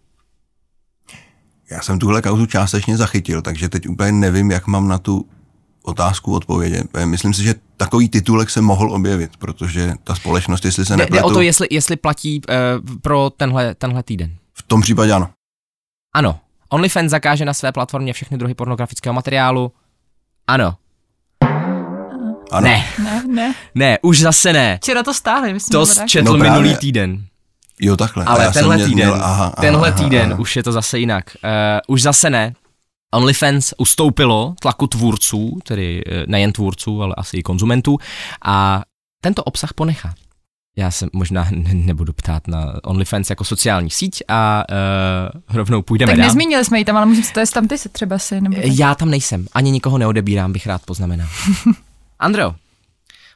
[1.70, 5.28] Já jsem tuhle kauzu částečně zachytil, takže teď úplně nevím, jak mám na tu
[5.86, 6.86] otázku odpovědět.
[7.04, 11.02] Myslím si, že takový titulek se mohl objevit, protože ta společnost, jestli se Jde, jde
[11.04, 14.30] nepletu, o to, jestli, jestli platí uh, pro tenhle, tenhle týden.
[14.54, 15.28] v tom případě ano.
[16.14, 16.38] Ano.
[16.68, 19.72] OnlyFans zakáže na své platformě všechny druhy pornografického materiálu.
[20.46, 20.74] Ano.
[22.52, 22.64] ano.
[22.68, 23.54] Ne, Ne, ne.
[23.74, 24.76] ne, už zase ne.
[24.82, 25.72] Včera to stáhli, myslím.
[25.72, 26.50] To četl No právě.
[26.50, 27.24] minulý týden.
[27.80, 28.24] Jo, takhle.
[28.24, 30.40] Ale tenhle měl- týden, měl- aha, aha, tenhle aha, týden aha.
[30.40, 31.24] už je to zase jinak.
[31.44, 31.50] Uh,
[31.94, 32.54] už zase ne.
[33.14, 37.98] OnlyFans ustoupilo tlaku tvůrců, tedy eh, nejen tvůrců, ale asi i konzumentů,
[38.44, 38.82] a
[39.20, 40.14] tento obsah ponechá.
[40.78, 46.12] Já se možná ne- nebudu ptát na OnlyFans jako sociální síť a uh, rovnou půjdeme
[46.12, 46.26] Tak dál.
[46.26, 48.64] nezmínili jsme ji tam, ale můžeme to je tam ty se třeba si, nebo tak.
[48.66, 51.28] Já tam nejsem, ani nikoho neodebírám, bych rád poznamenal.
[52.18, 52.54] Andreo,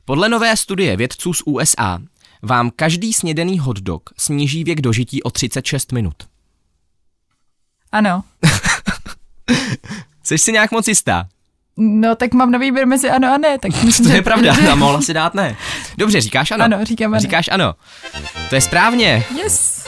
[0.04, 1.98] podle nové studie vědců z USA
[2.42, 6.14] vám každý snědený hotdog sníží věk dožití o 36 minut.
[7.92, 8.24] Ano.
[10.22, 11.24] Jsi si nějak moc jistá?
[11.76, 14.16] No, tak mám na výběr mezi ano a ne, tak myslím, To že...
[14.18, 15.56] je pravda, že- a mohla si dát ne.
[15.98, 16.64] Dobře, říkáš ano.
[16.64, 17.20] Ano, říkám ano.
[17.20, 17.74] Říkáš ano.
[18.48, 19.24] To je správně.
[19.42, 19.84] Yes.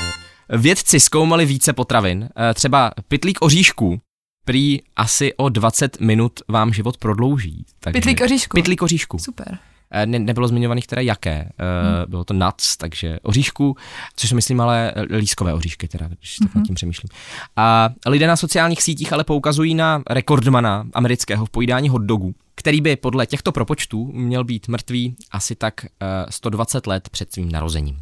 [0.49, 4.01] Vědci zkoumali více potravin, eh, třeba pytlík oříšků,
[4.45, 7.65] prý asi o 20 minut vám život prodlouží.
[7.81, 7.93] Takže...
[7.93, 8.55] Pytlík oříšku.
[8.55, 9.19] Pytlík oříšků.
[9.19, 9.59] Super.
[9.93, 11.37] Eh, Ne, nebylo zmiňovaných teda jaké.
[11.39, 12.11] Hmm.
[12.11, 13.77] Bylo to nuts, takže oříšku,
[14.17, 17.09] což jsou myslím ale lískové oříšky, teda, když tak nad tím přemýšlím.
[17.57, 22.97] A lidé na sociálních sítích ale poukazují na rekordmana amerického v pojídání hotdogů, který by
[22.97, 28.01] podle těchto propočtů měl být mrtvý asi tak eh, 120 let před svým narozením.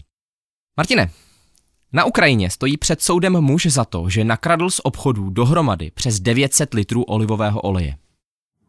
[0.76, 1.11] Martine,
[1.92, 6.74] na Ukrajině stojí před soudem muž za to, že nakradl z obchodů dohromady přes 900
[6.74, 7.96] litrů olivového oleje.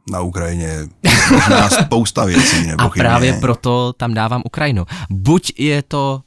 [0.09, 0.87] Na Ukrajině je
[1.31, 4.85] možná spousta věcí, nebo A právě proto tam dávám Ukrajinu.
[5.09, 6.21] Buď je to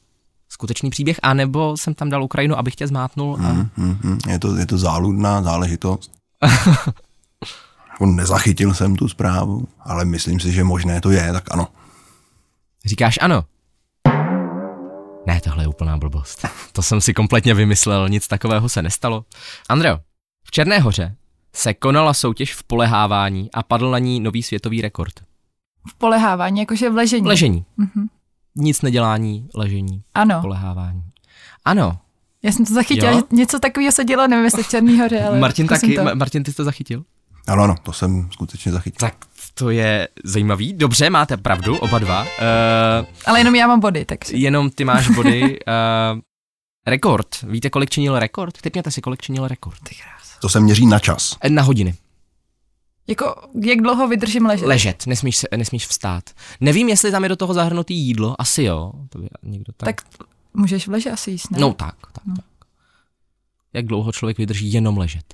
[0.49, 3.37] skutečný příběh, anebo jsem tam dal Ukrajinu, abych tě zmátnul.
[3.43, 3.53] A...
[3.53, 4.19] Mm, mm, mm.
[4.27, 6.11] Je, to, je to záludná záležitost.
[7.95, 11.67] Jako Nezachytil jsem tu zprávu, ale myslím si, že možné to je, tak ano.
[12.85, 13.43] Říkáš ano.
[15.27, 16.45] Ne, tohle je úplná blbost.
[16.71, 19.25] To jsem si kompletně vymyslel, nic takového se nestalo.
[19.69, 19.99] Andreo,
[20.43, 21.15] v Černé hoře
[21.55, 25.13] se konala soutěž v polehávání a padl na ní nový světový rekord.
[25.89, 27.27] V polehávání, jakože v ležení.
[27.27, 27.65] Ležení.
[27.77, 28.07] Mhm.
[28.55, 31.03] Nic nedělání, ležení, Ano, polehávání.
[31.65, 31.97] Ano,
[32.43, 33.17] já jsem to zachytila, Jo?
[33.17, 36.01] že něco takového se dělo, nevím jestli v Černý hoře, ale Martin taky, To.
[36.01, 37.03] Ma- Martin, ty jsi to zachytil?
[37.47, 39.07] Ano, ano, to jsem skutečně zachytil.
[39.09, 39.15] Tak
[39.53, 40.73] to je zajímavý.
[40.73, 42.21] Dobře, máte pravdu, oba dva.
[42.21, 42.27] Uh,
[43.25, 44.37] Ale jenom já mám body, takže.
[44.37, 45.41] jenom ty máš body.
[45.41, 46.19] Uh,
[46.87, 47.27] rekord.
[47.43, 48.61] Víte, kolik činil rekord?
[48.61, 49.79] Typněte si, kolik činil rekord.
[50.41, 51.37] To se měří na čas.
[51.41, 51.95] Eh, Na hodiny.
[53.07, 54.65] Jako, jak dlouho vydržím ležet?
[54.65, 56.23] Ležet, nesmíš, se, nesmíš vstát.
[56.61, 58.91] Nevím, jestli tam je do toho zahrnutý jídlo, asi jo.
[59.09, 60.01] To by někdo tak.
[60.01, 61.59] Tak můžeš v leže asi jíst, ne?
[61.59, 62.35] no tak, tak, No.
[62.35, 62.45] tak.
[63.73, 65.33] Jak dlouho člověk vydrží jenom ležet?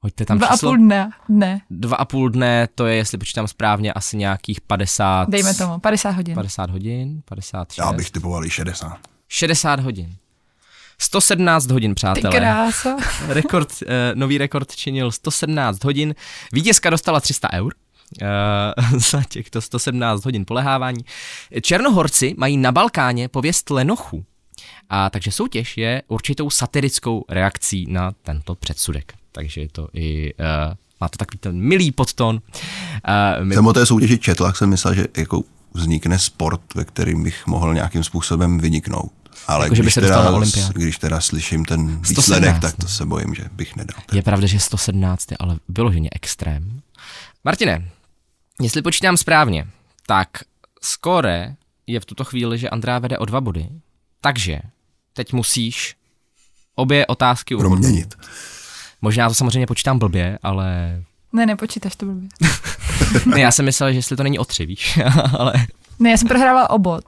[0.00, 0.70] Hoďte tam Dva a číslo.
[0.70, 5.28] půl dne, ne, Dva a půl dne, to je, jestli počítám správně, asi nějakých 50...
[5.28, 6.34] dejme tomu, 50 hodin.
[6.34, 7.78] 50 hodin, 56.
[7.86, 8.98] Já bych typoval i 60.
[9.28, 10.16] 60 hodin.
[11.02, 12.36] 117 hodin, Ty přátelé.
[12.38, 12.96] krása.
[13.28, 16.14] rekord, uh, nový rekord činil 117 hodin.
[16.52, 17.74] Vítězka dostala 300 eur
[18.22, 21.04] uh, za těchto 117 hodin polehávání.
[21.62, 24.24] Černohorci mají na Balkáně pověst lenochu.
[24.90, 29.12] A takže soutěž je určitou satirickou reakcí na tento předsudek.
[29.32, 30.46] Takže je to i, uh,
[31.00, 32.40] má to takový ten milý podton.
[33.38, 35.42] Uh, my, Jsem o té soutěži četl, jak jsem myslel, že jako
[35.74, 39.12] vznikne sport, ve kterým bych mohl nějakým způsobem vyniknout.
[39.46, 40.72] Ale Jako, že by když, se dostal teda, na olympiádu.
[40.80, 42.88] když teda slyším ten 117, výsledek, tak to ne?
[42.88, 44.00] se bojím, že bych nedal.
[44.12, 46.80] Je pravda, že 117 je ale vyloženě extrém.
[47.44, 47.88] Martine,
[48.60, 49.66] jestli počítám správně,
[50.06, 50.28] tak
[50.82, 51.54] skóre
[51.86, 53.68] je v tuto chvíli, že Andrá vede o dva body,
[54.20, 54.58] takže
[55.12, 55.96] teď musíš
[56.74, 57.78] obě otázky uhodnout.
[57.80, 58.14] Proměnit.
[59.02, 62.28] Možná to samozřejmě počítám blbě, ale Ne, nepočítáš to blbě.
[63.26, 64.98] ne, já jsem myslel, že jestli to není o tři, víš,
[65.38, 65.52] ale
[65.98, 67.04] Ne, já jsem prohrával obod.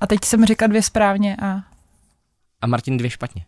[0.00, 1.60] A teď jsem řekla dvě správně a
[2.62, 3.44] a Martin dvě špatně.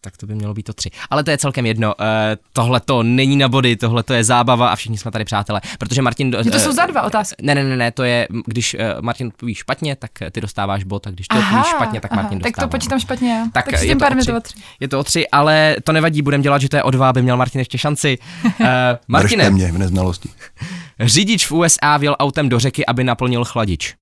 [0.00, 0.90] Tak to by mělo být to tři.
[1.10, 1.94] Ale to je celkem jedno.
[2.00, 2.04] Uh,
[2.52, 5.60] tohle to není na body, tohle to je zábava a všichni jsme tady přátelé.
[5.78, 6.30] Protože Martin...
[6.30, 7.34] do- že to eh, jsou za dva otázky.
[7.42, 10.84] Ne, ne, ne, ne, to je, když uh, Martin odpoví špatně, tak eh, ty dostáváš
[10.84, 12.66] bod, a když ty odpovíš špatně, tak Martin tak dostává.
[12.68, 13.44] to počítám špatně já.
[13.44, 14.26] Tak, Tak, tak je s tím to tři.
[14.32, 14.54] to o tři.
[14.80, 17.22] Je to o tři, ale to nevadí, budeme dělat, že to je o dva, aby
[17.22, 18.18] měl Martin ještě šanci.
[18.44, 18.98] Uh, Martine.
[19.08, 20.28] Martine, mě v neznalosti.
[21.00, 23.94] řidič v USA vjel autem do řeky, aby naplnil chladič.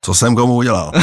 [0.00, 0.92] Co jsem komu udělal?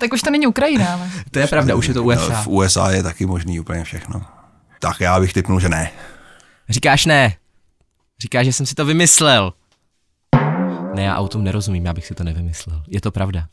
[0.00, 1.10] Tak už to není Ukrajina, ale.
[1.30, 2.42] To je pravda, už je to USA.
[2.42, 4.22] V USA je taky možný úplně všechno.
[4.80, 5.90] Tak já bych typnul, že ne.
[6.68, 7.34] Říkáš ne.
[8.22, 9.52] Říkáš, že jsem si to vymyslel.
[10.94, 12.82] Ne, já autům nerozumím, já bych si to nevymyslel.
[12.88, 13.46] Je to pravda.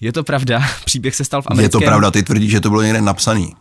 [0.00, 1.80] Je to pravda, příběh se stal v Je americkém...
[1.80, 3.54] to pravda, ty tvrdíš, že to bylo někde napsaný.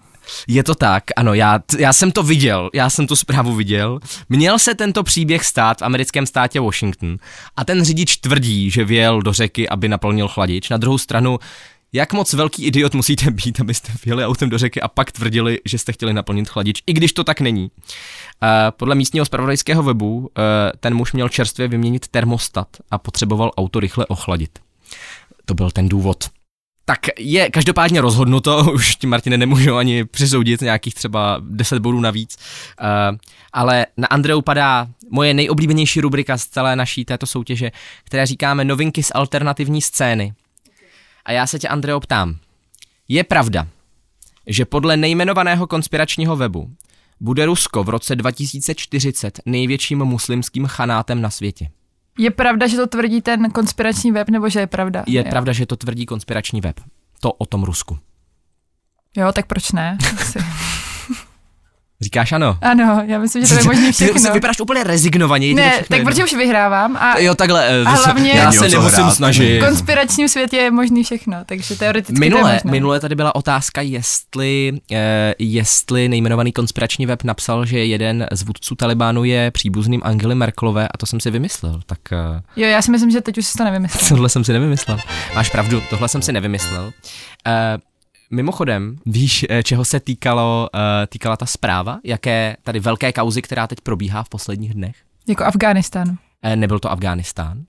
[0.47, 3.99] Je to tak, ano, já, já jsem to viděl, já jsem tu zprávu viděl.
[4.29, 7.17] Měl se tento příběh stát v americkém státě Washington
[7.55, 10.69] a ten řidič tvrdí, že vjel do řeky, aby naplnil chladič.
[10.69, 11.39] Na druhou stranu,
[11.93, 15.77] jak moc velký idiot musíte být, abyste vjeli autem do řeky a pak tvrdili, že
[15.77, 17.63] jste chtěli naplnit chladič, i když to tak není.
[17.63, 17.69] Uh,
[18.71, 20.27] podle místního spravodajského webu uh,
[20.79, 24.59] ten muž měl čerstvě vyměnit termostat a potřeboval auto rychle ochladit.
[25.45, 26.29] To byl ten důvod.
[26.86, 32.38] Tak je každopádně rozhodnuto, už ti Martine nemůžu ani přisoudit nějakých třeba 10 bodů navíc,
[32.82, 33.17] uh,
[33.54, 37.71] ale na Andreu padá moje nejoblíbenější rubrika z celé naší této soutěže,
[38.04, 40.34] které říkáme novinky z alternativní scény.
[41.26, 42.36] A já se tě, Andreo, ptám.
[43.08, 43.67] Je pravda,
[44.48, 46.71] že podle nejmenovaného konspiračního webu
[47.19, 51.69] bude Rusko v roce 2040 největším muslimským chanátem na světě?
[52.17, 55.04] Je pravda, že to tvrdí ten konspirační web, nebo že je pravda?
[55.08, 55.30] Je jo.
[55.30, 56.80] pravda, že to tvrdí konspirační web.
[57.19, 57.99] To o tom Rusku.
[59.17, 59.97] Jo, tak proč ne?
[62.01, 62.58] Říkáš ano?
[62.62, 64.34] Ano, já myslím, že to je možný Ty všechno.
[64.34, 65.53] vypadáš úplně rezignovaně.
[65.53, 66.05] Ne, tak jedno.
[66.12, 69.12] protože už vyhrávám a Jo, takhle, eh, A hlavně- já se nemusím hrát.
[69.12, 69.62] snažit.
[69.62, 72.71] v konspiračním světě je možný všechno, takže teoreticky to je Minule, možné.
[72.71, 78.75] minule tady byla otázka, jestli, eh, jestli nejmenovaný konspirační web napsal, že jeden z vůdců
[78.75, 81.81] Talibánu je příbuzným Angely Merkelové a to jsem si vymyslel.
[81.86, 84.10] Tak eh, Jo, já si myslím, že teď už si to nevymyslel.
[84.10, 84.97] tohle jsem si nevymyslel.
[85.36, 86.91] Máš pravdu, tohle jsem si nevymyslel.
[87.47, 87.77] Eh,
[88.36, 92.00] Mimochodem, víš, eh, čeho se týkalo, eh, týkala ta zpráva?
[92.04, 94.95] Jaké tady velké kauzy, která teď probíhá v posledních dnech?
[95.28, 96.17] Jako Afghánistán.
[96.41, 97.63] Eh, Nebyl to Afghánistán.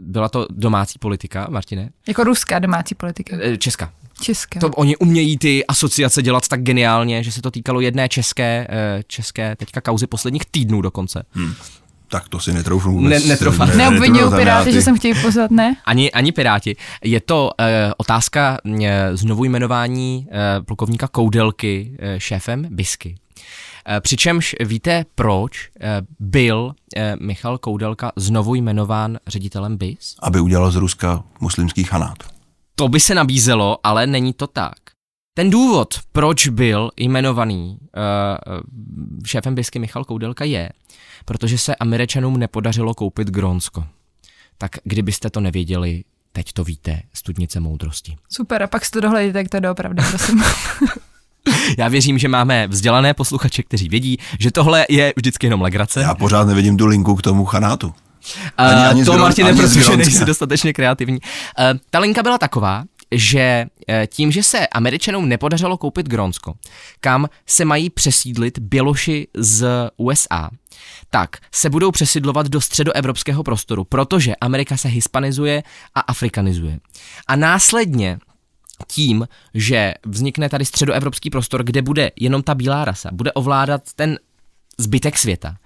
[0.00, 1.90] Byla to domácí politika, Martine?
[2.08, 3.36] Jako ruská domácí politika.
[3.58, 3.92] Česká.
[4.20, 4.60] Česká.
[4.60, 8.66] To oni umějí ty asociace dělat tak geniálně, že se to týkalo jedné české,
[9.06, 11.24] české teďka kauzy posledních týdnů dokonce.
[12.08, 13.22] Tak to si netroufnu vůbec.
[13.22, 13.66] Ne- netroufá.
[13.66, 15.76] Neobvinuju netroufám Piráty, já že jsem chtěl pozvat, ne?
[15.84, 16.76] Ani, ani Piráti.
[17.04, 23.16] Je to eh, otázka eh, znovu jmenování eh, plukovníka Koudelky eh, šéfem Bisky.
[23.88, 30.16] Eh, Přičemž víte, proč eh, byl eh, Michal Koudelka znovu jmenován ředitelem BIS?
[30.22, 32.18] Aby udělal z Ruska muslimský chanát.
[32.74, 34.74] to by se nabízelo, ale není to tak.
[35.36, 38.60] Ten důvod, proč byl jmenovaný uh,
[39.26, 40.68] šéfem Bisky Michal Koudelka je,
[41.24, 43.84] protože se Američanům nepodařilo koupit Grónsko.
[44.58, 48.16] Tak kdybyste to nevěděli, teď to víte, studnice moudrosti.
[48.32, 50.44] Super, a pak si to dohledíte, jak to je doopravdy, prosím.
[51.78, 56.00] Já věřím, že máme vzdělané posluchače, kteří vědí, že tohle je vždycky jenom legrace.
[56.00, 57.94] Já pořád nevidím tu linku k tomu chanátu.
[58.56, 61.18] Ani, ani to, Martine, protože nejsi dostatečně kreativní.
[61.20, 66.54] Uh, ta linka byla taková, že eh, tím, že se Američanům nepodařilo koupit Grónsko,
[67.00, 70.50] kam se mají přesídlit Běloši z USA,
[71.10, 75.62] tak se budou přesidlovat do středoevropského prostoru, protože Amerika se hispanizuje
[75.94, 76.80] a afrikanizuje.
[77.26, 78.18] A následně
[78.86, 84.18] tím, že vznikne tady středoevropský prostor, kde bude jenom ta bílá rasa, bude ovládat ten
[84.78, 85.56] zbytek světa.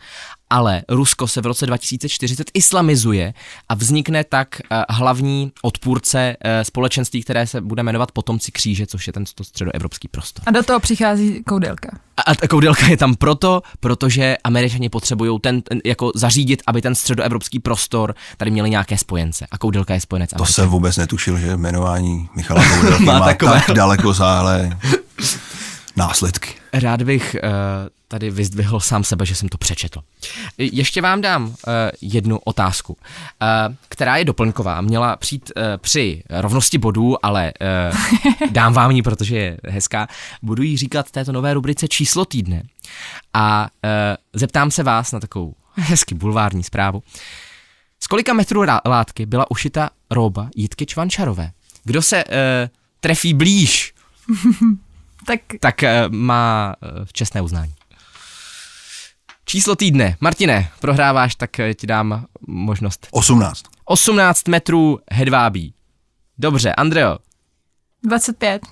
[0.51, 3.35] Ale Rusko se v roce 2040 islamizuje
[3.69, 9.07] a vznikne tak uh, hlavní odpůrce uh, společenství, které se bude jmenovat Potomci kříže, což
[9.07, 10.45] je ten středoevropský prostor.
[10.47, 11.99] A do toho přichází koudelka.
[12.17, 16.83] A, a ta koudelka je tam proto, protože američani potřebují ten, ten, jako zařídit, aby
[16.83, 19.47] ten středoevropský prostor tady měli nějaké spojence.
[19.51, 20.31] A koudelka je spojenec.
[20.37, 23.63] To jsem vůbec netušil, že jmenování Michala Koudelky má, má takové...
[23.67, 24.79] tak daleko zále
[25.99, 26.55] následky.
[26.73, 27.51] Rád bych uh,
[28.09, 30.01] tady vyzdvihl sám sebe, že jsem to přečetl.
[30.59, 31.55] Ještě vám dám uh,
[32.01, 34.81] jednu otázku, uh, která je doplňková.
[34.81, 37.53] Měla přijít uh, při rovnosti bodů, ale
[38.41, 40.09] uh, dám vám ji, protože je hezká.
[40.43, 42.63] Budu jí říkat této nové rubrice číslo týdne.
[43.35, 43.91] A uh,
[44.33, 47.03] zeptám se vás na takovou hezky bulvární zprávu.
[48.01, 51.51] Z kolika metrů látky byla ušita roba Jitky Čvančarové?
[51.85, 52.33] Kdo se uh,
[53.01, 53.95] trefí blíž,
[55.27, 57.75] tak, tak uh, má uh, čestné uznání.
[59.45, 60.17] Číslo týdne.
[60.21, 63.09] Martine, prohráváš, tak ti dám možnost.
[63.11, 63.63] 18.
[63.85, 65.75] 18 metrů hedvábí.
[66.39, 67.19] Dobře, Andreo.
[68.03, 68.63] 25.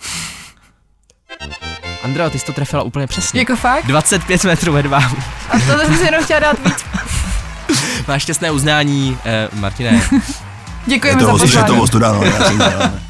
[2.03, 3.41] Andreo, ty jsi to trefila úplně přesně.
[3.41, 3.87] Jako fakt?
[3.87, 5.17] 25 metrů hedvábí.
[5.49, 6.85] A to jsem si jenom chtěla dát víc.
[8.09, 10.03] Máš šťastné uznání, eh, Martine.
[10.87, 11.57] Děkujeme za pozvání.
[11.57, 12.23] Je to ostuda, no,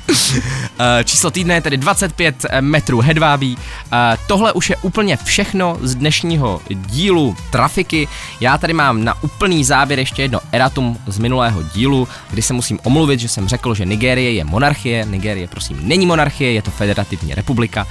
[0.78, 3.58] Eh, číslo týdne je tedy 25 eh, metrů hedvábí.
[3.92, 8.08] Eh, tohle už je úplně všechno z dnešního dílu Trafiky.
[8.40, 12.78] Já tady mám na úplný závěr ještě jedno eratum z minulého dílu, kdy se musím
[12.82, 15.04] omluvit, že jsem řekl, že Nigérie je monarchie.
[15.04, 17.86] Nigérie prosím není monarchie, je to federativní republika.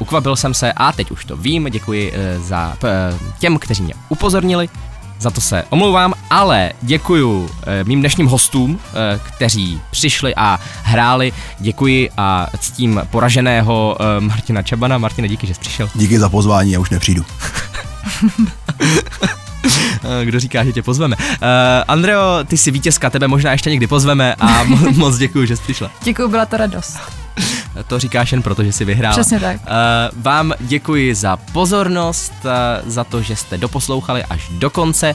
[0.00, 1.66] Ukvapil jsem se a teď už to vím.
[1.70, 2.76] Děkuji za
[3.38, 4.68] těm, kteří mě upozornili
[5.20, 8.80] za to se omlouvám, ale děkuji e, mým dnešním hostům,
[9.14, 11.32] e, kteří přišli a hráli.
[11.58, 14.98] Děkuji a ctím poraženého e, Martina Čabana.
[14.98, 15.90] Martina, díky, že jsi přišel.
[15.94, 17.24] Díky za pozvání, já už nepřijdu.
[20.24, 21.16] Kdo říká, že tě pozveme.
[21.16, 21.22] Uh,
[21.88, 25.90] Andreo, ty jsi vítězka, tebe možná ještě někdy pozveme a moc děkuji, že jsi přišla.
[26.02, 27.19] Děkuji, byla to radost.
[27.86, 29.12] To říkáš jen proto, že jsi vyhrál.
[29.12, 29.56] Přesně tak.
[29.56, 35.14] Uh, vám děkuji za pozornost, uh, za to, že jste doposlouchali až do konce.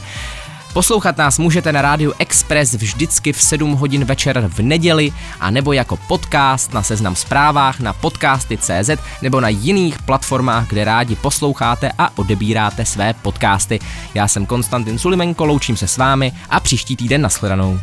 [0.76, 5.72] Poslouchat nás můžete na rádiu Express vždycky v 7 hodin večer v neděli a nebo
[5.72, 8.90] jako podcast na seznam zprávách na podcasty.cz
[9.22, 13.78] nebo na jiných platformách, kde rádi posloucháte a odebíráte své podcasty.
[14.14, 17.80] Já jsem Konstantin Sulimenko, loučím se s vámi a příští týden nashledanou.